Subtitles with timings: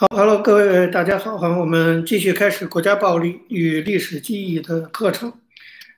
[0.00, 5.32] 好，Hello，各位大家好，哈，我们继续开始国家暴力与历史记忆的课程。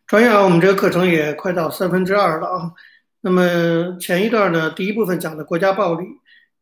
[0.06, 2.72] 转眼，我们这个课程也快到三分之二了啊。
[3.20, 6.06] 那么前一段呢，第一部分讲的国家暴力，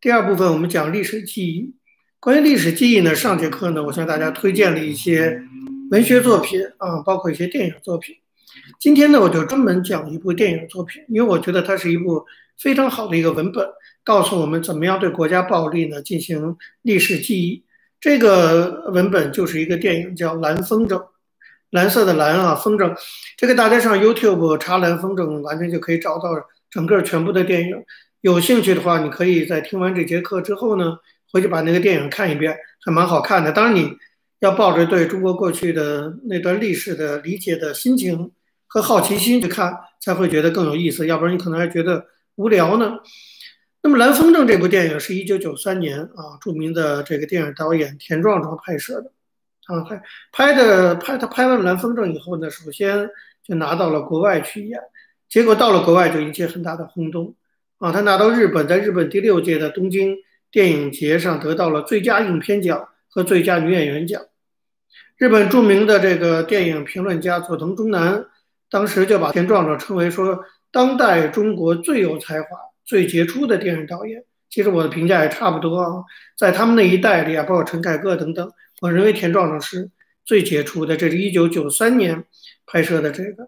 [0.00, 1.72] 第二部分我们讲历史记忆。
[2.18, 5.40] 关于历史记忆呢，上节课呢，我向大家推荐了一些
[5.92, 8.16] 文学作品啊，包括一些电影作品。
[8.80, 12.26] 今天呢，我就专门讲一部电影作品，因为我觉得它是一部
[12.58, 13.64] 非常好的一个文本。
[14.08, 17.62] 告诉我们怎么样对国家暴力呢进行历史记忆？
[18.00, 20.96] 这个文本就是一个电影，叫《蓝风筝》，
[21.68, 22.96] 蓝色的蓝啊，风筝。
[23.36, 26.30] 这个大家上 YouTube 查《蓝风筝》，完全就可以找到
[26.70, 27.76] 整个全部的电影。
[28.22, 30.96] 有兴趣的话，你可以在听完这节课之后呢，
[31.30, 33.52] 回去把那个电影看一遍，还蛮好看的。
[33.52, 33.94] 当然，你
[34.40, 38.30] 要抱着对中国过去的那段历史的理解的心情
[38.66, 39.70] 和好奇心去看，
[40.00, 41.06] 才会觉得更有意思。
[41.06, 42.06] 要不然你可能还觉得
[42.36, 43.00] 无聊呢。
[43.80, 49.12] 那么《蓝风筝》这部电影是一九九三年啊，著名的这个电影导演田壮壮拍摄的，
[49.66, 53.08] 啊，拍拍的拍他拍完《蓝风筝》以后呢，首先
[53.44, 54.80] 就拿到了国外去演，
[55.28, 57.36] 结果到了国外就引起很大的轰动，
[57.78, 60.16] 啊，他拿到日本，在日本第六届的东京
[60.50, 64.20] 电影节上得到了最佳影片奖和最佳女演员奖。
[65.16, 68.26] 日本著名的这个电影评论家佐藤忠男
[68.70, 72.48] 当时就把田壮壮称为说当代中国最有才华。
[72.88, 76.02] 最杰出的电影导演，其实我的评价也差不多啊，
[76.38, 78.50] 在他们那一代里啊，包括陈凯歌等等，
[78.80, 79.90] 我认为田壮壮是
[80.24, 80.96] 最杰出的。
[80.96, 82.24] 这是一九九三年
[82.66, 83.46] 拍摄的这个，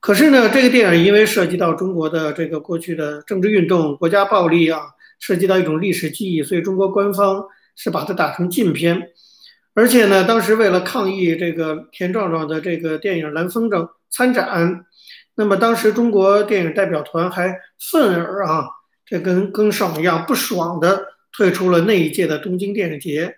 [0.00, 4.80] 可是呢，这个电影因为涉及到中国的这个过去的政治运动、国家暴力啊，
[5.18, 7.44] 涉及到一种历史记忆，所以中国官方
[7.76, 9.10] 是把它打成禁片。
[9.74, 14.86] 而且呢，当时为了抗议这个田壮壮的这个电影《蓝风筝》参展。
[15.40, 18.68] 那么当时中国电影代表团还愤而啊，
[19.06, 23.36] 这跟跟上一样不爽的退出了那一届的东京电影节。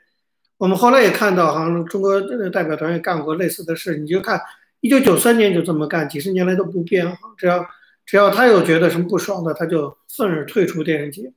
[0.59, 3.99] 我们后来也看到，好像中国代表团也干过类似的事。
[3.99, 4.41] 你就看，
[4.81, 7.06] 一九九三年就这么干，几十年来都不变。
[7.38, 7.65] 只要
[8.05, 11.32] 只要他有觉得什么不爽的，他就愤而退出电影节。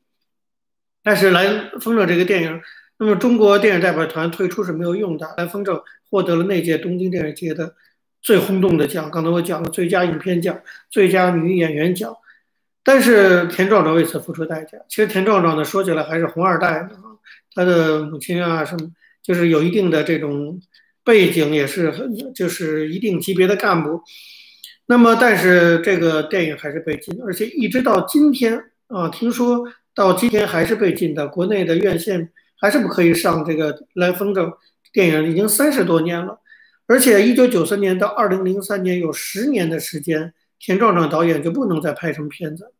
[1.03, 2.59] 但是《蓝风筝》这个电影，
[2.97, 5.73] 那么中国电影代表团退出是没有用的，《蓝风筝》
[6.09, 7.75] 获得了那届东京电影节的。
[8.25, 10.59] 最轰动的奖，刚才我讲了最佳影片奖、
[10.89, 12.11] 最佳女演员奖，
[12.83, 14.79] 但是田壮壮为此付出代价。
[14.89, 17.21] 其实田壮壮呢，说起来还是红二代的啊，
[17.53, 18.89] 他的母亲啊什么，
[19.21, 20.59] 就是有一定的这种
[21.03, 24.01] 背景，也是很就是一定级别的干部。
[24.87, 34.49] 那么，但是这个电影还是被禁，而且一直到今天啊，听说到今天还是被禁的，国内的院线还是不可以上这个《蓝风筝》
[34.91, 36.39] 电影，已经三十多年了。
[36.87, 42.71] 而且，一九九三年到二零零三年有十年的时间，田壮壮导演就不能再拍什么片子。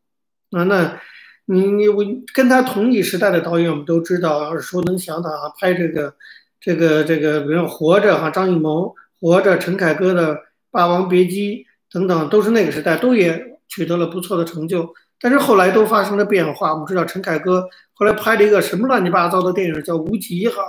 [0.52, 1.02] 啊，那
[1.46, 6.14] 你你我跟他同一时代的导演，我们都知道耳熟能详的啊，拍这个
[6.62, 8.88] 这个这个，比如《活着》哈，张艺谋
[9.20, 10.36] 《活着》，陈凯歌的
[10.70, 14.94] 《霸王别姬》等等，都是那个时代，都也取得了不错的成就。
[15.20, 16.74] 但是后来都发生了变化。
[16.74, 20.62] 我们知道陈凯歌后来拍了一个什么乱七八糟的电影，叫《无极》哈。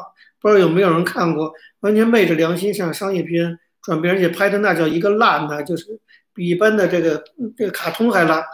[0.47, 5.85] 不知道有没有人看过，完全昧着良心向商业片转变，而且拍的那叫一个烂的，就是
[6.33, 7.25] 比一般的这个
[7.57, 8.45] 这个卡通还烂。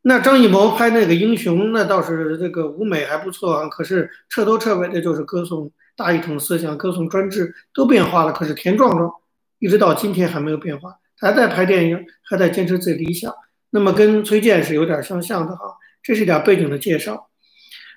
[0.00, 8.32] 那张艺谋拍那个英雄，那倒是这个舞美还不错啊，可是彻头彻尾的就是歌颂大一统思想，歌颂专制，都变化了。
[8.32, 9.12] 可是田壮壮
[9.58, 13.30] 一直到今天还没有变化，还在拍电影，还在坚持自己理想。
[13.68, 15.76] 那么跟崔健是有点相像的哈。
[16.02, 17.28] 这是一点背景的介绍。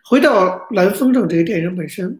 [0.03, 2.19] 回到《蓝风筝》这个电影本身。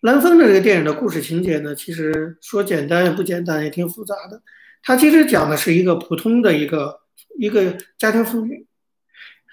[0.00, 4.42] 蓝风的这个电影的故事情节呢，其实说简单也不简单，也挺复杂的。
[4.82, 7.00] 它其实讲的是一个普通的一个
[7.38, 8.66] 一个家庭妇女，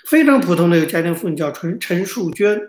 [0.06, 2.62] 非常普通的一个家庭妇女，叫陈陈树娟，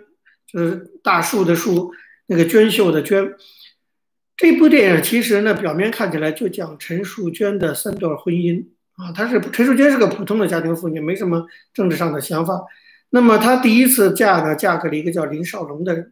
[0.45, 1.93] 就是大树的树，
[2.27, 3.33] 那个娟秀的娟。
[4.35, 8.61] 这部电影其实呢，表面看起来就讲陈树娟的三段婚姻
[8.97, 12.61] 啊，她是陈树娟是个普通的家庭妇女，没什么政治上的想法。
[13.11, 16.11] 那么她第一次嫁呢，嫁给了一个叫林少龙的人。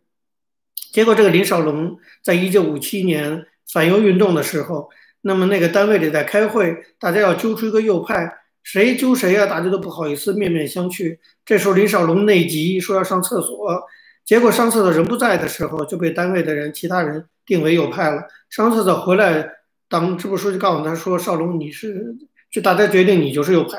[0.91, 4.89] 结果，这个林少龙在一九五七年反右运动的时候，
[5.21, 8.31] 那么那个单位里在开会，大家要揪出一个右派，
[8.63, 9.45] 谁揪谁啊？
[9.45, 11.17] 大家都不好意思，面面相觑。
[11.45, 13.83] 这时候林少龙内急，说要上厕所，
[14.25, 18.23] 结果上厕所人不在的时候，就被单位的人其他人定为右派了。
[18.49, 19.49] 上厕所回来，
[19.89, 22.15] 党支部书记告诉他说：“少龙，你是
[22.51, 23.77] 就大家决定你就是右派。”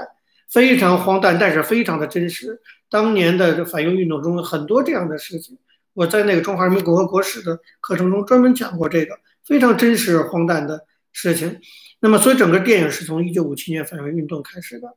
[0.50, 2.58] 非常荒诞，但是非常的真实。
[2.88, 5.58] 当年的反右运动中很多这样的事情。
[5.98, 11.58] 我在那个中华人民共和国史的课程中专门讲过这个非常真实荒诞的事情。
[11.98, 14.94] 那么，所以整个电影是从一九五七年反右运动开始的。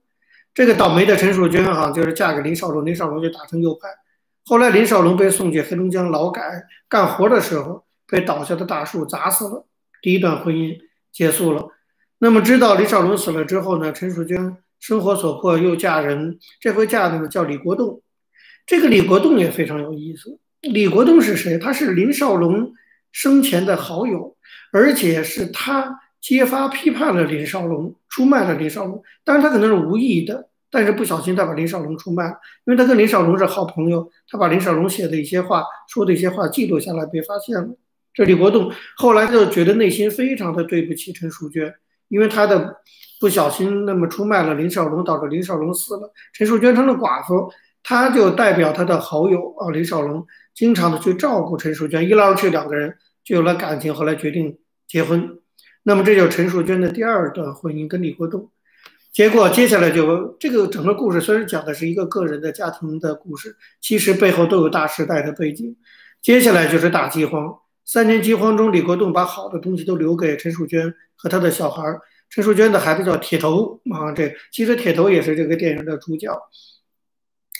[0.53, 3.89] 这个倒霉的陈淑娟哈，就是嫁给林少龙，林少龙就打成右派。
[4.45, 9.65] 后来林少龙被送去黑龙江劳改干活的时候，被倒下的大树砸死了。
[10.03, 10.77] 第一段婚姻
[11.11, 11.69] 结束了。
[12.19, 18.03] 那么知道李少龙死了之后呢，陈淑娟生活所迫又嫁人，这回嫁的呢叫李国栋。
[18.67, 20.37] 这个李国栋也非常有意思。
[20.61, 21.57] 李国栋是谁？
[21.57, 22.71] 他是林少龙
[23.11, 24.35] 生前的好友，
[24.71, 29.01] 而且是他揭发批判了林少龙，出卖了林少龙。
[29.23, 37.75] 当然他可能是无意的，但是不小心他把林少龙出卖了，因为他跟林少龙是好朋友，他把林少龙写的一些话、说的一些话记录下来，被发现了。
[38.13, 41.73] 这李国栋后来就觉得内心非常的对不起陈淑娟，
[42.07, 42.77] 因为他的
[43.19, 47.51] 不小心那么出卖了林少龙，导致林少龙死了，陈淑娟成了寡妇。
[47.83, 54.57] 他就代表他的好友啊，林少龙，经常的去照顾陈淑娟，一来二去两个人就有了感情，后来决定
[54.87, 55.39] 结婚。
[55.83, 58.51] 那么这就是陈淑娟的第二段婚姻跟李国栋。
[59.11, 65.75] 结果接下来就这个整个故事虽然讲的是一个个人的家庭的故事，其实背后都有大时代的背景。
[66.21, 71.83] 接下来就是大饥荒，三年饥荒中，李国栋把好的东西都留给陈淑娟和他的小孩。
[72.29, 76.31] 陈淑娟的孩子叫铁头啊，这其实铁头也是这个电影的主角。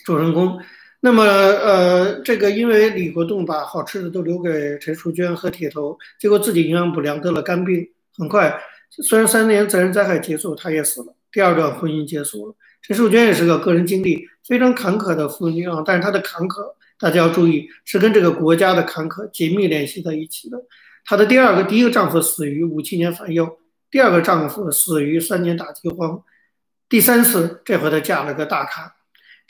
[0.06, 0.58] 主人公，
[1.04, 7.84] 那么呃，这个因为李国栋把好吃的都留给陈淑娟和铁头，结果自己营养不良得了肝病，
[8.16, 8.56] 很快，
[9.04, 12.56] 虽然三年自然灾害结束，他也死了，第二段婚姻结束了。
[12.84, 20.58] 陈淑娟也是个个人经历非常坎坷的妇女啊，但是她的坎坷，大家要注意，是跟这个国家的坎坷紧密联系在一起的。
[21.04, 23.58] 她的第二个第一个丈夫死于五七年反右，
[23.90, 26.24] 第二个丈夫死于三年大饥荒，
[26.88, 28.94] 第三次这回她嫁了个大咖。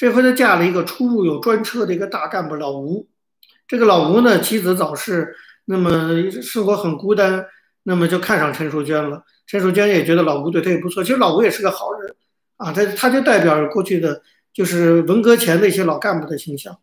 [0.01, 3.07] 这回她嫁了一个出入有专车的一个大干部老吴，
[3.67, 7.45] 这个老吴呢妻子早逝，那么生活很孤单，
[7.83, 9.23] 那么就看上陈淑娟了。
[9.45, 12.15] 陈淑娟也觉得老吴对她也不错，其实老吴也是个好人
[12.57, 16.75] 啊，他他就代表过去的就是文革前的一些老干部的形象。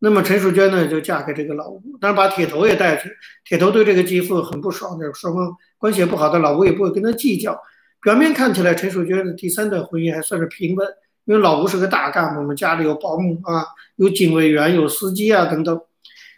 [0.00, 3.08] 那么陈淑娟呢就嫁给这个老吴，当然把铁头也带去。
[3.44, 7.56] 铁头对这个继父很不爽，就是双方关系也不好的老吴也不会跟他计较。
[8.02, 10.84] 表面看起来陈淑娟的第三段婚姻还算是平稳。
[11.26, 13.66] 因为老吴是个大干部嘛，家里有保姆啊，
[13.96, 15.80] 有警卫员，有司机啊等等。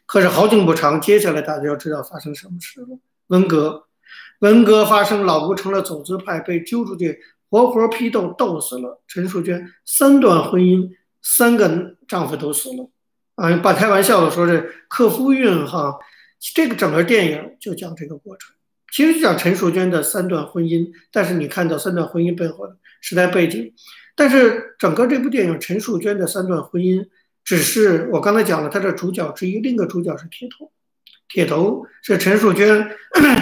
[0.06, 2.86] 可是好景不长，接下来大家要知道发生什么事了。
[3.26, 3.86] 文革，
[4.38, 7.18] 文革发生，老吴成了走资派，被揪出去
[7.50, 9.02] 活活批斗，斗死了。
[9.08, 10.88] 陈淑娟三段婚姻，
[11.20, 12.88] 三个丈夫都死了。
[13.34, 15.98] 啊，半开玩笑的说是克夫运哈。
[16.54, 18.54] 这个整个电影就讲这个过程，
[18.92, 23.74] 其实就讲陈淑娟的三段婚姻，但是你看到三段婚姻背后的时代背景。
[24.16, 27.06] 但是整个这部电影，陈淑娟的三段婚姻，
[27.44, 30.72] 只是我刚才讲了她的主角之一，另一个主角是铁头。
[31.28, 32.88] 铁头是陈淑娟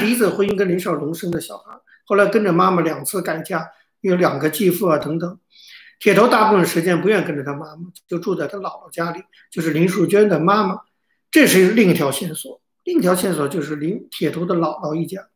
[0.00, 3.69] 第一次婚姻跟林少龙生的小孩，后来跟着妈妈两次改嫁，
[4.00, 5.38] 有两个继父啊等等。
[6.00, 10.81] 铁头大部分时间不愿跟着他妈妈，就住在他姥姥家里，就是林淑娟的妈妈。
[11.31, 15.29] 这是另一条线索，另一条线索就是林铁头的姥姥一家。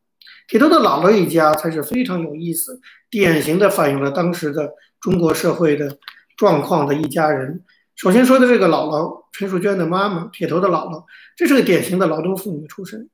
[0.47, 4.73] 铁头的姥姥一家才是非常有意思，典型的反映了当时的。
[5.01, 5.97] 中国社会的
[6.35, 7.63] 状况的一家人，
[7.95, 11.05] 首先说的这个姥姥陈淑娟的妈妈铁头的姥姥，
[11.35, 13.09] 这是个典型的劳动妇女出身，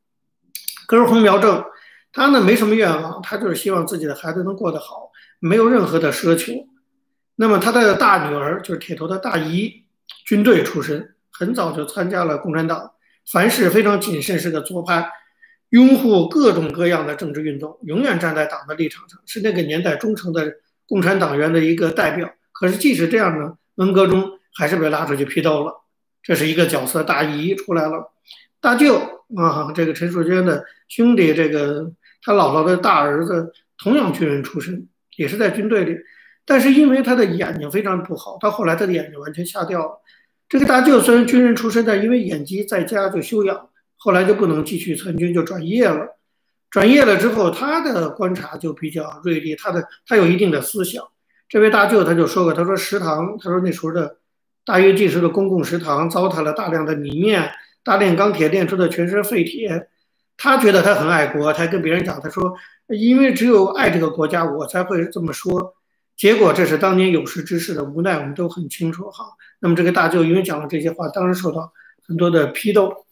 [0.88, 1.64] 根红苗正。
[2.12, 6.54] 她呢没什么愿望，她就是希望自己的孩子能过得好，没有任何的奢求。
[7.36, 9.84] 那么她的大女儿就是铁头的大姨，
[10.26, 12.92] 军队出身，很早就参加了共产党，
[13.32, 15.10] 凡事非常谨慎，是个左派，
[15.70, 20.54] 拥护各种各样的政治运动，永远站在党的立场上，是那个年代忠诚的。
[20.88, 25.74] 共产党员的一个代表，可是即使这样呢，文革中还是被拉出去批斗了。
[26.22, 28.12] 这是一个角色，大姨出来了，
[28.60, 28.96] 大舅
[29.36, 31.92] 啊，这个陈淑娟的兄弟，这个
[32.24, 34.88] 他姥姥的大儿子同样军人出身，
[35.18, 35.96] 也是在军队里，
[36.46, 40.02] 但是因为他的眼睛非常不好，到后来他的眼睛完全瞎掉了。
[40.50, 46.15] 这个大舅虽然军人出身，但因为眼疾在家就休养，后来就不能继续参军，就转业了。
[46.76, 51.02] 转业了之后，他的观察就比较锐利，他的他有一定的思想。
[51.48, 54.18] 这位大舅他就说过，他说食堂，他说那时候的
[54.66, 57.50] 大跃进时的公共食堂糟蹋了大量的米面，
[57.82, 59.88] 大炼钢铁炼出的全是废铁。
[60.36, 62.54] 他觉得他很爱国，他跟别人讲，他说
[62.90, 65.76] 因为只有爱这个国家，我才会这么说。
[66.18, 69.28] 结果这是当年有识之士的无奈，我们都很清楚哈。
[69.62, 71.72] 那么这个大舅因为讲了这些话，当然受到
[72.06, 73.06] 很多的批斗。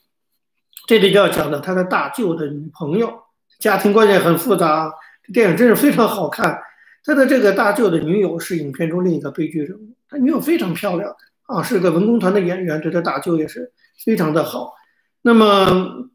[0.85, 3.22] 这里就要讲到他的大舅的女朋友。
[3.59, 4.91] 家庭关系很复杂，
[5.33, 6.59] 电影真是非常好看。
[7.05, 11.13] 他的这个大舅的女友是影片中另一个悲剧人物，他女友非常漂亮
[11.47, 13.71] 啊，是个文工团的演员，对他大舅也是
[14.05, 14.73] 非常的好。
[15.21, 16.09] 那么，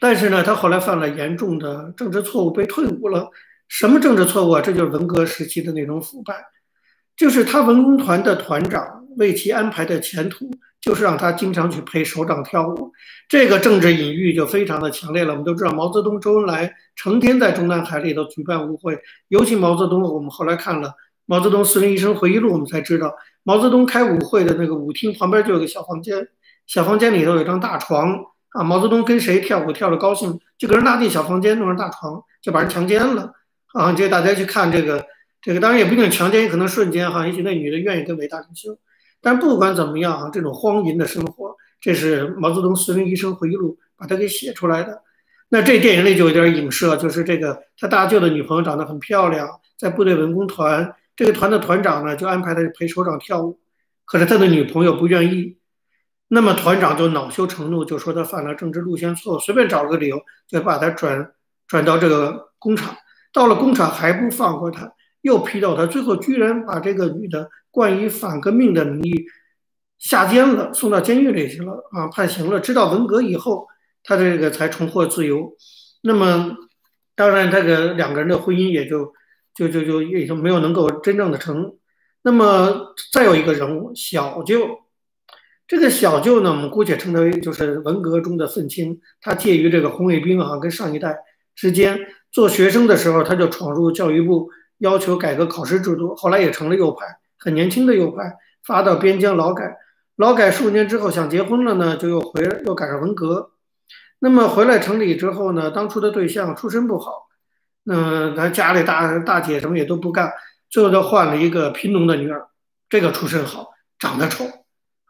[0.00, 3.28] 但是呢，他后来犯了严重的政治错误，被退伍了。
[3.68, 4.60] 什么政治错误啊？
[4.60, 6.34] 这就是文革时期的那种腐败，
[7.16, 12.92] 就是他文工团的团长为其安排的前途就是让他经常去陪首长跳舞。
[13.28, 15.32] 这个政治隐喻就非常的强烈了。
[15.32, 20.94] 我们都知道，毛泽东、周恩来成天在中南海里头举办舞会，尤其毛泽东，我们后来看了
[21.26, 26.28] 毛泽东私人一生回忆录，我们才知道，毛泽东开舞会的那个舞厅旁边就有个小房间，
[26.66, 28.14] 小房间里头有张大床
[28.50, 28.62] 啊。
[28.62, 33.32] 毛泽东跟谁跳舞跳的高兴，就给人拉进小房间，弄上大床，就把人强奸了
[33.74, 33.92] 啊！
[33.92, 35.04] 这大家去看这个。
[35.40, 38.76] 这个当然也不一定强奸，也可能瞬间哈，也许那女的愿意跟伟大领袖。
[39.20, 45.02] 但不管怎么样啊，这种荒淫的生活，这是毛泽东私人一生回忆录把他给写出来的。
[45.48, 53.58] 那这电影里就有点影射，就是这个他大舅的女朋友长得很漂亮，在部队文工团，这个团的团长呢就安排他陪首长跳舞，
[54.04, 55.58] 可是他的女朋友不愿意，
[56.28, 61.32] 那么团长就恼羞成怒，就说他犯了政治路线错误，随便找了个理由就把他转
[61.66, 62.94] 转到这个工厂，
[63.32, 64.92] 到了工厂还不放过他。
[65.22, 69.24] 又批斗他，最后居然把这个女的冠以反革命的名义
[69.98, 72.60] 下监了，送到监狱里去了啊，判刑了。
[72.60, 73.66] 直到文革以后，
[74.02, 75.52] 他这个才重获自由。
[76.02, 76.56] 那么，
[77.14, 79.12] 当然，这个两个人的婚姻也就
[79.54, 81.76] 就就就也就没有能够真正的成。
[82.22, 84.66] 那么，再有一个人物小舅，
[85.66, 91.16] 这个小舅呢，我们姑且称他为就是文革中的愤青，他介于这个红卫兵啊跟上一代
[91.54, 91.98] 之间。
[92.30, 94.48] 做学生的时候，他就闯入教育部。
[94.78, 99.76] 要求改革考试制度，后来也成了右派，很年轻的右派，发到边疆劳改，
[100.16, 103.52] 劳改数年之后想结婚了呢，就又回，又赶上文革。
[104.18, 107.28] 那么回来城里之后呢，当初的对象出身不好，
[107.86, 110.32] 嗯，他家里大大姐什么也都不干，
[110.68, 112.48] 最后就换了一个贫农的女儿，
[112.88, 113.68] 这个出身好，
[113.98, 114.44] 长得丑，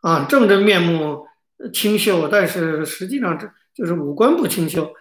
[0.03, 1.27] 啊，正着面目
[1.73, 4.93] 清秀，但是实际上这就是五官不清秀。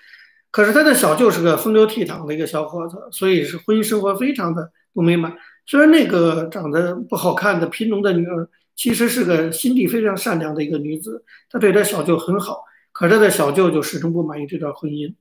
[0.50, 5.36] 可是他的小舅是个风流倜傥的一个小伙子，所以是婚姻生活非常的不美满。
[5.68, 12.64] 虽然那个长得不好看的贫农的女儿，其实是个心地非常善良的一个女子，她对她小舅很好。
[12.92, 15.14] 可是他的小舅就始终不满意这段婚姻。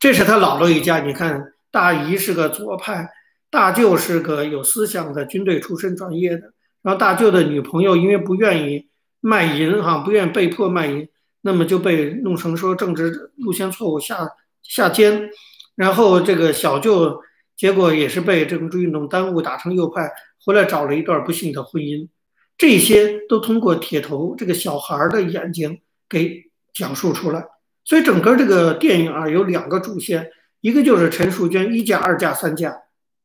[0.00, 3.08] 这是他姥姥一家，你看，大姨是个左派，
[3.50, 6.52] 大舅是个有思想的军队出身专业的。
[6.82, 8.88] 然后大舅的女朋友因为不愿意
[9.20, 11.08] 卖淫，哈，不愿意被迫卖淫，
[11.42, 14.28] 那么就被弄成说政治路线错误下。
[14.62, 15.30] 下监，
[15.74, 17.20] 然后这个小舅
[17.60, 20.10] 结果也是被政治运动耽误，打成右派，
[20.42, 22.08] 回来找了一段不幸的婚姻。
[22.56, 27.44] 这些都通过铁头这个小孩的眼睛给讲述出来。
[27.84, 30.30] 所以整个这个电影啊，有两个主线，
[30.62, 32.74] 一个就是陈淑娟一嫁、二嫁、三嫁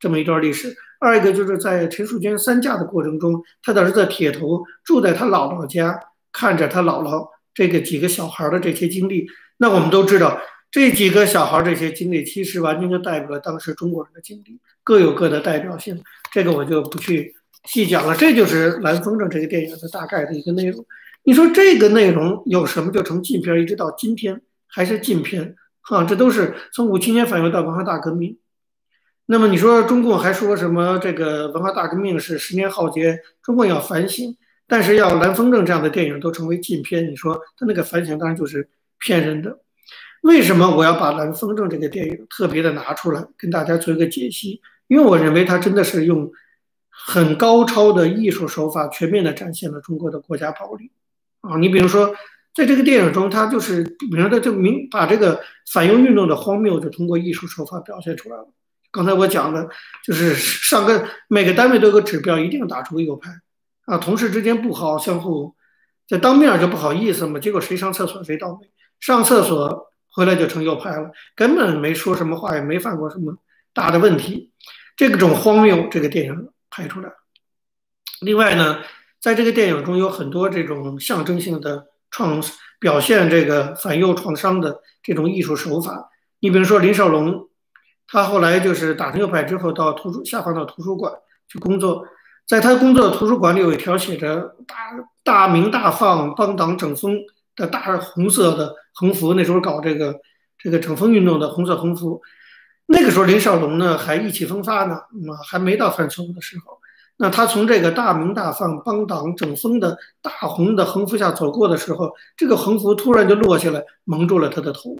[0.01, 5.97] 这么一段历史，二一个就是在陈淑娟三嫁的过程中，她的儿子铁头住在他姥姥家，
[6.33, 9.27] 看着他姥姥这个几个小孩的这些经历。
[9.55, 10.37] 那我们都知道。
[10.75, 16.03] 这几个小孩这些经历，其实完全就代表了当时中国人的经历，各有各的代表性。
[16.33, 18.13] 这个我就不去细讲了。
[18.13, 20.85] 这就是《蓝风筝》这个电影的大概的一个内容。
[21.23, 25.55] 你说这个内容有什么就成禁片，一直到今天还是禁片？
[25.79, 28.37] 哈，这都是从五七年反右到文化大革命。
[29.27, 34.35] 那么你说中共还说什么这个文化大革命是十年浩劫，中共要反省，
[34.67, 38.67] 但是要《蓝风筝》这样的电影都成为禁片，你说他那个反省当然就是
[38.99, 39.61] 骗人的。
[40.25, 44.59] 为什么我要把《蓝风筝》这个电影特别的拿出来跟大家做一个解析？
[44.87, 46.31] 因为我认为它真的是用
[46.89, 50.89] 很高超的艺术手法，全面的展现了中国的国家暴力
[51.41, 51.57] 啊！
[51.57, 52.11] 你比如说，
[52.55, 55.39] 在这个电影中，它就是，比如它就明把这个
[55.71, 58.47] 反右运动的荒谬，就通过艺术手法表现出来了。
[58.89, 59.69] 刚才我讲的，
[60.03, 63.29] 就是上个每个单位都有个指标，一定要打出个右派
[63.85, 65.53] 啊，同事之间不好相互，
[66.09, 69.91] 在当面就不好意思嘛，结果谁上厕所谁倒霉，上厕所。
[70.15, 73.37] 回来就成右派了，根本没说什么话，也没犯过什么
[73.73, 74.49] 大的问题。
[74.95, 77.11] 这种荒谬，这个电影拍出来。
[78.21, 78.79] 另外呢，
[79.19, 82.41] 在这个电影中有很多这种象征性的创
[82.79, 86.09] 表现，这个反右创伤的这种艺术手法。
[86.39, 87.49] 你比如说林少龙，
[88.07, 91.11] 他后来就是打成右派之后，到图书下放到图书馆
[91.49, 92.07] 去工作，
[92.47, 94.75] 在他工作的图书馆里有一条写着“大
[95.25, 97.19] 大鸣大放，帮党整风”
[97.57, 98.73] 的大红色的。
[98.95, 100.19] 横幅那时候搞这个
[100.57, 102.21] 这个整风运动的红色横幅，
[102.87, 106.79] 那个时候林少龙呢还意气风发呢，啊还没到犯错误的时候。
[107.17, 114.97] 那他从这个大鸣大放帮党整风的大红的横幅下走过的时候，这个横幅突然就落下来蒙住了他的头，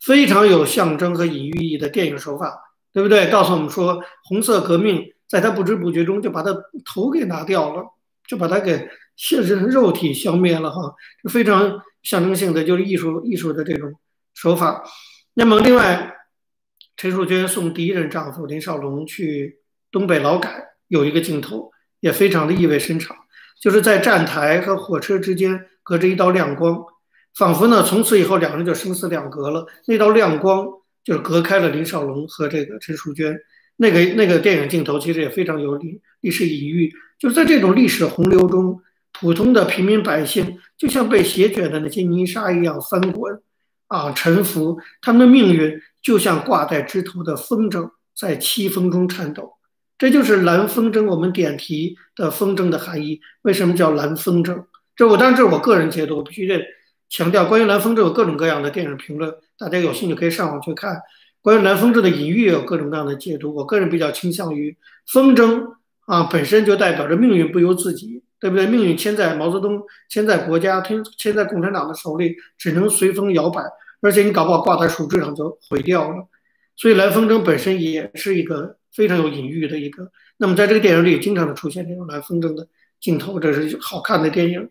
[0.00, 2.58] 非常有象征和隐喻意义的电影手法，
[2.92, 3.30] 对不对？
[3.30, 7.84] 告诉我们说红色革命在他不知不觉中就把他头给拿掉了，
[8.26, 11.82] 就把他给现实肉体消灭了哈，就非常。
[12.02, 13.92] 象征性的就是艺术艺术的这种
[14.34, 14.84] 手法。
[15.34, 16.14] 那么，另外，
[16.96, 19.58] 陈淑娟送第一任丈夫林少龙去
[19.90, 23.16] 东北劳改，有一个镜头也非常的意味深长，
[23.60, 26.84] 就是在站台和火车之间隔着一道亮光，
[27.34, 29.66] 仿佛呢从此以后两人就生死两隔了。
[29.86, 30.66] 那道亮光
[31.02, 33.38] 就是隔开了林少龙和这个陈淑娟。
[33.76, 38.80] 那个那个电影镜头其实也非常有历历史隐喻，就是在这种历史洪流中，
[39.12, 43.40] 普通的平民百姓就像被席卷的那些泥沙一样翻滚，
[43.88, 49.52] 啊，沉浮，他们的命运就像挂在枝头的风筝，在凄风中颤抖。
[49.98, 53.20] 这就是蓝风筝，我们点题的风筝的含义。
[53.42, 54.64] 为什么叫蓝风筝？
[54.96, 56.60] 这我当然这是我个人解读，我必须得
[57.08, 61.00] 强调，关于蓝风筝有各种各样的电影评论，大家有兴趣可以上网去看。
[61.40, 64.76] 关于蓝风筝的隐喻也有各种各样的解读，我个人比较倾向于
[65.06, 65.74] 风筝
[66.06, 68.66] 啊本身就代表着命运不由自己，对不对？
[68.66, 73.62] 命运牵在毛泽东、牵在国家、牵牵在共产党的手里，只能随风摇摆，
[74.00, 76.26] 而且你搞不好挂在树枝上就毁掉了。
[76.74, 80.10] 所以蓝风筝本身也是一个非常有隐喻的一个。
[80.38, 82.66] 那么在这个电影里经常的出现这种蓝风筝的
[83.00, 84.68] 镜头，这是好看的电影。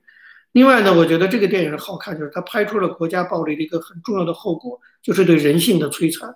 [0.51, 6.35] 另外呢，我觉得这个电影好看，就是它拍出了国家暴力的一个很重要的后果，就是对人性的摧残。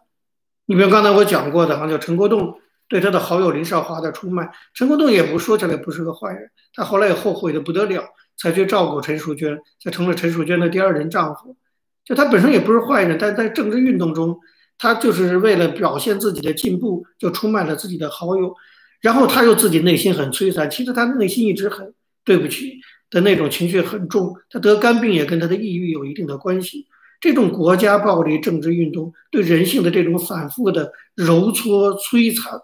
[0.68, 8.04] 你比如刚才我讲过的，好像叫陈国栋对他的好友林少华的出卖，陈国栋也不说起来不是个坏人，他后来也后悔的不得了，
[8.38, 11.58] 才去照顾陈淑娟，才成了陈淑娟的第二任丈夫。
[12.04, 14.38] 就他本身也不是坏人，但在政治运动中，
[14.78, 18.54] 他就是为了表现自己的进步，就出卖了自己的好友，
[19.02, 26.86] 然后他又自己内心很摧残，其实他内心一直很对不起的那种情绪很重，他得肝病也跟他的抑郁有一定的关系。
[27.20, 32.60] 这种国家暴力政治运动对人性的这种反复的揉搓摧残，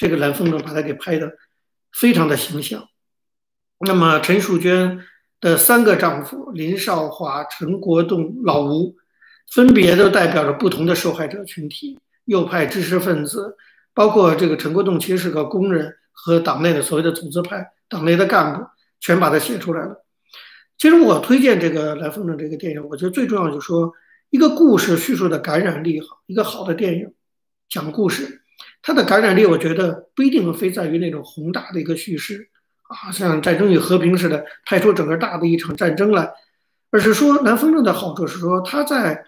[0.00, 1.30] 这个蓝风筝把它给拍的
[1.92, 2.88] 非常的形象。
[3.80, 4.98] 那么陈淑娟
[5.42, 8.96] 的三个丈夫林少华、陈国栋、老吴，
[9.52, 13.58] 分别都代表着不同的受害者群体：右派知识分子，
[13.92, 18.64] 包括这个陈国栋其实是个工人和党内的所谓的组织派党内的干部，
[19.00, 20.02] 全把它写出来了。
[20.78, 23.92] 其实我推荐这个《蓝风筝》这个电影，我觉得最重要就是说，
[24.30, 27.12] 一个故事叙述的感染力好，一个好的电影
[27.68, 28.39] 讲故事，
[28.82, 32.48] 它的感染力，我觉得不一定非在于那种宏大的一个叙事
[32.82, 36.32] 啊，像《战争与和平》似的拍出整个大的一场战争来，
[36.90, 39.24] 而是说《南风筝》的好处是说，它在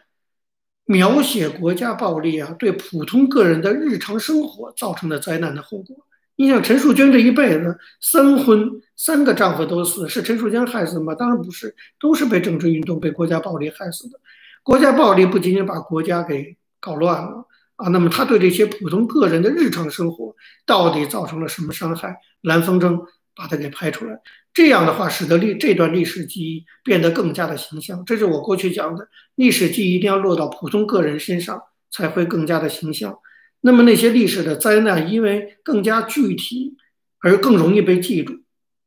[0.85, 5.97] 描写国家暴力啊对普通个人的日常生活造成的灾难的后果。
[6.35, 11.15] 你想陈淑娟这一辈子三婚三个丈夫都死，是陈淑娟害死的吗？
[11.15, 14.19] 当然不是，都是被政治运动、被国家暴力害死的。
[14.63, 17.47] 国家暴力不仅仅把国家给搞乱了
[17.83, 22.17] 啊，那么他对这些普通个人的日常生活到底造成了什么伤害？
[22.43, 22.97] 蓝风筝
[23.35, 24.21] 把它给拍出来，
[24.55, 28.05] 这样的话使得历这段历史记忆变得更加的形象。
[28.05, 33.19] 这是我过去讲的，历史记忆一定要落到普通个人身上才会更加的形象。
[33.63, 36.77] 那么那些历史的灾难，因为更加具体
[37.21, 38.41] 而更容易被记住，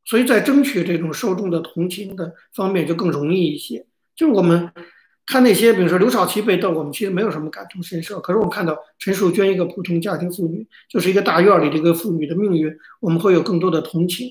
[0.05, 3.85] 所以在争取这种受众的同情的方面就更容易一些。
[4.15, 4.71] 就是我们
[5.25, 8.19] 看那些，比如说刘少奇被斗，我们其实没有什么感同身受。
[8.19, 14.29] 可是我们看到陈淑娟一个普通家庭妇女，就是一个大院里的一个妇女的命运，我们会有更多的同情，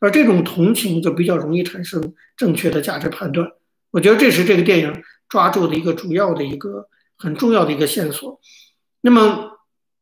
[0.00, 3.50] 而这种同情就比较容易产生正确的价值判断。
[3.90, 8.40] 我觉得这是这个电影抓住的一个主要的一个很重要的一个线索。
[9.00, 9.52] 那么。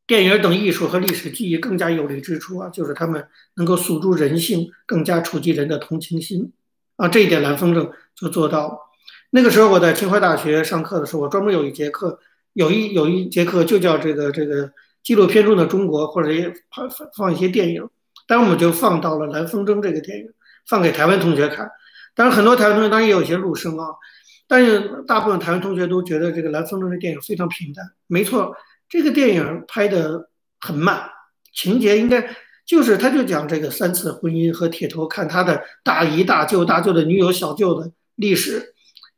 [0.09, 6.53] 电影等艺术和历史记忆更加有力之处啊，就是他们能够诉诸人性，更加触及人的同情心
[6.95, 7.09] 啊。
[7.09, 8.79] 这一点蓝风筝就做到了。
[9.31, 12.19] 那个时候我在清华大学上课的时候，我专门有一节课，
[12.53, 17.89] 有一有一节课就叫这个这个纪录片中的中国，或者也放放一些电影。
[18.27, 20.27] 当然我们就放到了蓝风筝这个电影，
[20.69, 21.71] 放给台湾同学看。
[22.15, 23.87] 当然很多台湾同学当然也有一些陆生啊，
[24.49, 27.85] 但是大部分台湾同学都觉得这个蓝风筝的电影非常平淡。
[28.07, 28.57] 没错。
[28.89, 30.29] 这个电影拍的
[30.61, 31.11] 很慢，
[31.53, 32.25] 情节应该
[32.65, 38.75] 就是，他就讲这个三次婚姻和铁头看他的大姨、大舅、大舅的女友、小舅的历史，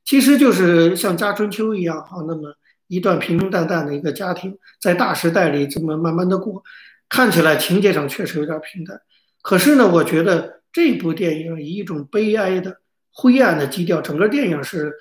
[0.09, 2.55] 其实就是像家春秋一样哈，那么
[2.87, 6.65] 一段平平淡淡的一个家庭，在大时代里这么慢慢的过，
[7.11, 8.99] 看起来情节上确实有点平淡，
[9.43, 12.79] 可是呢，我觉得这部电影以一种悲哀的、
[13.11, 14.95] 灰暗的基调，整个电影是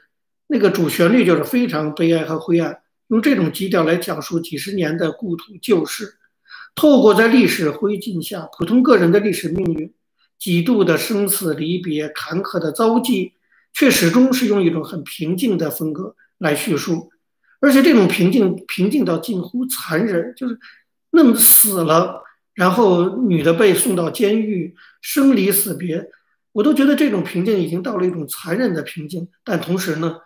[0.48, 2.80] 那个主旋律就是非常悲哀和灰暗。
[3.08, 6.16] 用这种基调来讲述几十年的故土旧事，
[6.76, 9.94] 透过在历史灰烬下普通个人的历史命运，
[10.38, 13.32] 几度的生死离别、坎坷的遭际，
[13.74, 17.10] 却始终是用一种很平静的风格来叙述，
[17.60, 20.60] 而且这种平静平静到近乎残忍，就是
[21.12, 26.10] 那么死了，然后女的被送到监狱，生离死别，
[26.52, 30.18] 我都觉得这种平静已经到了一种残忍的平静，但同时呢。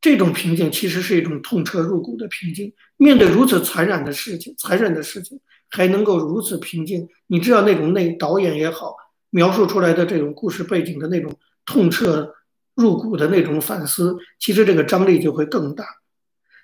[0.00, 2.70] 这种平静其实是一种痛彻入骨的平静。
[2.98, 8.94] 面对如此残忍的事情，残忍的事情还能够如此平静，你知道那种那导演也好，
[9.30, 12.34] 描述出来的这种故事背景的那种痛彻
[12.74, 15.84] 入骨的那种反思，其实这个张力就会更大。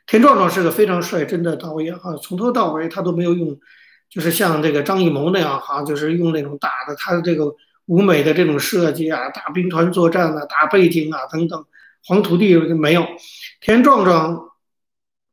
[0.07, 3.59] 田壮壮是个非常率真的导演哈，从头到尾他都没有用，
[4.09, 7.55] 就是像这个张艺谋那样哈，就是用那种大的他的这个
[7.87, 11.65] 舞美的这种设计啊，大兵团作战啊，大背景啊等等，
[12.05, 13.07] 黄土地没有。
[13.61, 14.51] 田壮壮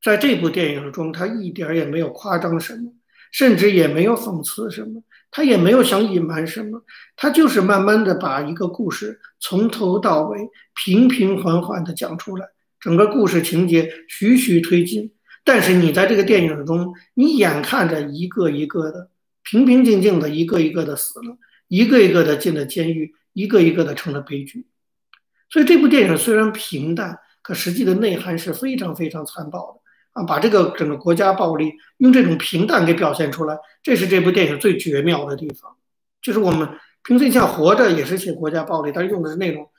[0.04, 2.92] 在这部电影中，他一点也没有夸张什么，
[3.32, 6.84] 甚至也没有讽刺什么，他也没有想隐瞒什么，
[7.16, 12.48] 他就是慢慢的把一个故事从头到尾平平缓缓的讲出来。
[12.80, 15.12] 整个故事情节徐徐推进，
[15.44, 19.10] 但是你在这个电影中，你眼看着一个一个的
[19.44, 21.38] 平平静静的，一个一个的死了，
[21.68, 24.68] 一个一个的进了监狱，一个一个的成了悲剧。
[25.50, 29.82] 所以这部电影虽然平淡，可实际的内涵是非常非常残暴的
[30.18, 30.24] 啊！
[30.24, 35.76] 把这个整个国家暴力用这种平淡给表现出来，这是这部电影最绝妙的地方。
[36.22, 36.68] 就是我们
[37.04, 39.70] 平时像《活着》也是写国家暴力，但是用的是那种。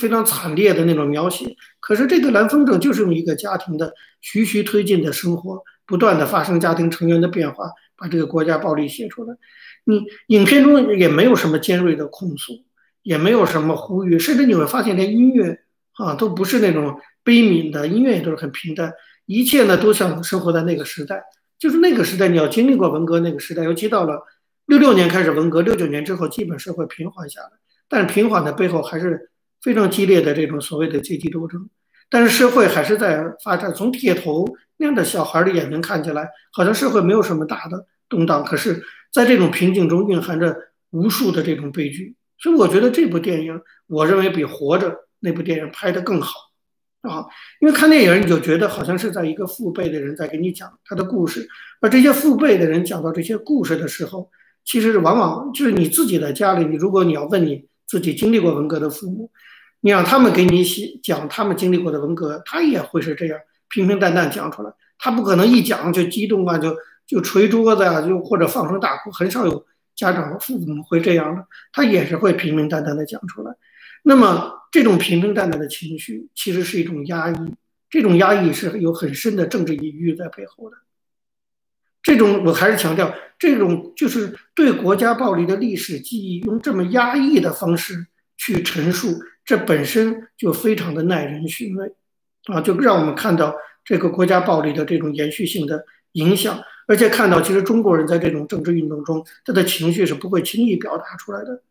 [0.00, 1.44] 非常惨烈的那种描写，
[1.78, 3.92] 可是这个蓝风筝就是用一个家庭的
[4.22, 9.36] 徐徐推进的生活，不断的发生家庭成员的变化，把这个国家暴力写出来。
[9.84, 12.54] 你影片中也没有什么尖锐的控诉，
[13.02, 15.58] 也没有什么呼吁，甚至你会发现连音乐
[15.98, 18.90] 啊都不是那种悲悯的音乐，也都是很平淡。
[19.26, 21.22] 一切呢都像生活在那个时代，
[21.58, 24.22] 就是那个时代你要经历过文革那个时代，尤其到了
[24.66, 27.50] 六六年开始文革，六九年之后基本社会平缓下来，
[27.88, 29.30] 但是平缓的背后还是。
[29.62, 31.70] 非常激烈的这种所谓的阶级斗争，
[32.10, 33.72] 但是社会还是在发展。
[33.72, 34.44] 从铁头
[34.76, 38.44] 那样的小孩的眼睛看起来，好像社会没有什么大的动荡。
[38.44, 40.54] 可是，在这种平静中蕴含着
[40.90, 42.14] 无数的这种悲剧。
[42.38, 46.34] 所以，我觉得这部电影，我认为比《活着》那部电影拍得更好
[47.08, 47.24] 啊！
[47.60, 51.48] 因为看电影，你就觉得好像是在一个父辈的人在给你讲他的故事，
[51.80, 54.30] 而这些父辈的人讲到这些故事的时候，
[54.64, 59.30] 其实往往就是你自己在家里，你如果你要问你自己经历过文革的父母。
[59.86, 63.38] 你让他们给你写讲他们经历过的文革，他也会是这样
[63.68, 64.72] 平平淡淡讲出来。
[64.96, 66.74] 他不可能一讲就激动啊，就
[67.06, 69.10] 就捶桌子啊，就或者放声大哭。
[69.10, 69.62] 很少有
[69.94, 73.52] 家长和父母会这样的，他也是会平平淡淡的讲出来。
[74.06, 77.54] 那么这种平平淡淡的情绪，其实是一种压抑，
[77.88, 80.76] 这种压抑是有很深的政治隐喻在背后的。
[82.02, 89.18] 这种我还是强调，这种就是对国家暴力的历史记忆，用这么压抑的方式去陈述。
[89.44, 91.92] 这本身就非常的耐人寻味，
[92.44, 101.62] 啊，就让我们看到这个国家暴力的这种延续性的影响，而且看到其实中国人在这种政治运动中，他的情绪是不会轻易表达出来的。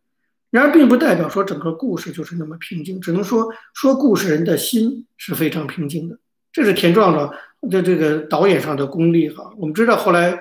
[0.53, 6.19] 然而，并不代表说整个故事就是那么平静，只能说说故事人的心是非常平静的。
[6.51, 7.33] 这是田壮壮
[7.71, 9.51] 的这个导演上的功力哈。
[9.57, 10.39] 我们知道后来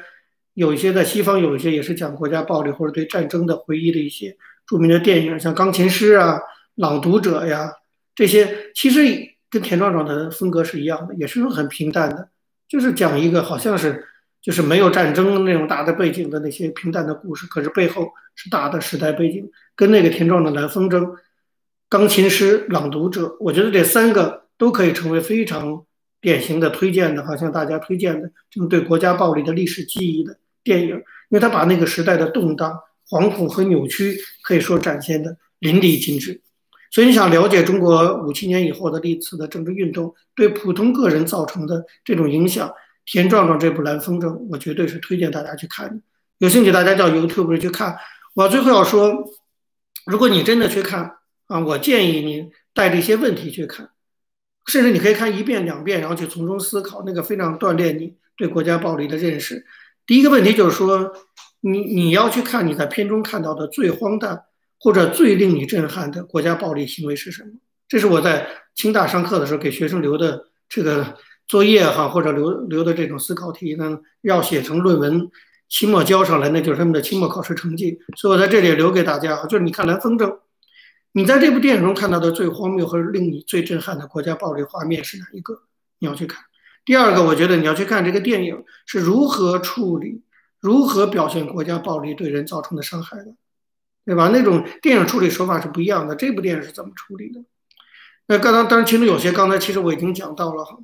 [0.53, 6.39] 有一些在西方有一些也是讲国家暴力或者对战争的回忆的一些著名的电影，像《钢琴师》啊。
[6.77, 7.71] 朗读者呀，
[8.15, 9.05] 这些其实
[9.51, 12.31] 跟田壮壮的风格是一样的，也是很平淡的，
[12.67, 14.09] 就是讲一个好像是
[14.43, 19.49] 就是没有战争那种大的背景的那些平淡的故事，可是背后是大的时代背景。
[19.77, 21.15] 跟那个田壮的蓝风筝、
[21.89, 25.85] 钢琴师、朗读者，我觉得这三个都可以成为非常
[26.21, 32.79] 典型的推荐的，好像大家推荐的这种对国家暴力的历史记忆的电影，因为他把那个时代的动荡、
[33.09, 36.41] 惶恐和扭曲可以说展现的淋漓尽致。
[36.91, 42.71] 所以你想了解中国五七年以后的历次的政治运动对普通个人造成的这种影响，
[43.05, 46.03] 田壮壮这部《蓝风筝》，我绝对是推荐大家去看的。
[46.39, 47.97] 有兴趣大家到 YouTube 去看。
[48.35, 49.31] 我最后要说，
[50.07, 53.91] 如果你真的去看啊，我建议你带着一些问题去看，
[54.67, 59.65] 甚至你可以看一遍两遍，然后去从中思考，那个非常锻炼你对国家暴力的认识。
[60.07, 61.13] 第一个问题就是说，
[61.61, 64.45] 你你要去看你在片中看到的最荒诞。
[64.85, 67.51] 或者最令你震撼的国家暴力行为是什么？
[67.87, 71.17] 这是我在清大上课的时候给学生留的这个
[71.53, 75.29] 作业哈，或者留留的这种思考题呢，要写成论文，
[75.69, 77.99] 期末交上来，那就是他们的期末考试成绩。
[78.17, 80.39] 所以我在这里留给大家，就是你看蓝风筝，
[81.13, 85.61] 你在这部电影中看到的最荒谬和令你最震撼的国家暴力画面是哪一个？
[85.99, 86.43] 你要去看。
[86.87, 90.23] 第二个，我觉得你要去看这个电影是如何处理、
[90.59, 93.35] 如何表现国家暴力对人造成的伤害的。
[94.07, 94.31] 对吧？
[94.33, 96.17] 那种电影处理手法是不一样的。
[96.17, 97.43] 这部电影是怎么处理的？
[98.29, 100.79] 那刚刚当然，其中有些刚才其实我已经讲到了哈。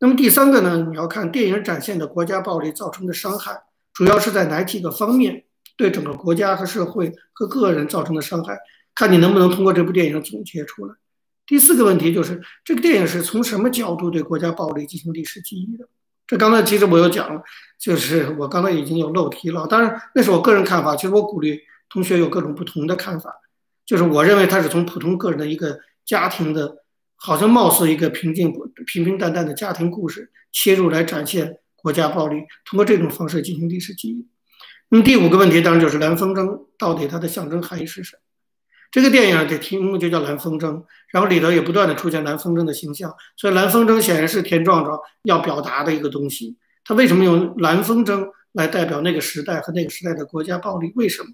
[0.00, 0.86] 那么第三个呢？
[0.90, 5.44] 你要看电影展现的国家暴力造成的伤害，主要是在哪几个方面
[5.76, 8.58] 对整个国家和社会和个人造成的伤害？
[8.94, 10.94] 看你能不能通过这部电影总结出来。
[11.46, 15.88] 第四个问题就是这个电影是从什么角度对国家暴力进行历史记忆的？
[16.26, 17.42] 这刚才其实我有讲了，
[17.78, 19.66] 就是我刚才已经有漏题了。
[19.66, 21.60] 当然那是我个人看法，其实我鼓励。
[21.90, 23.34] 同学有各种不同的看法，
[23.86, 26.84] 就是我认为他是从普通个人的一个家庭的
[27.20, 28.52] 好像貌似一个平静
[28.86, 34.26] 平平淡淡的家庭故事切入来展现国家暴力，通过这种方式进行历史记忆。
[34.88, 38.22] 那么第五个问题当然就是蓝风筝到底它的象征含义是什么？
[38.90, 46.56] 这个电影的题目就叫蓝风筝，然后里头也不断的出现蓝风筝的形象，所以蓝风筝显然是田壮壮要表达的一个东西。
[46.84, 50.90] 他为什么用蓝风筝来代表那个时代和那个时代的国家暴力？
[50.94, 51.28] 为什么？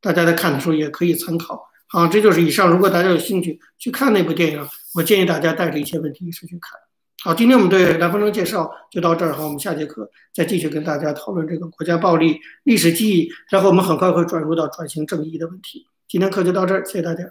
[0.00, 1.71] 大家在看的时候也可以参考。
[1.92, 2.70] 好，这就是以上。
[2.70, 6.80] 如果大家有兴趣去看那部电影，我建议大家带着一些问题意识去看。
[7.22, 9.34] 好，今天我们对蓝风筝介绍就到这儿。
[9.34, 15.86] 哈，我们下节课再继续跟大家讨论这个国家暴力历史记忆，然后我们很快会转入到转型正义的问题。
[16.08, 17.24] 今天课就到这儿，谢谢大家。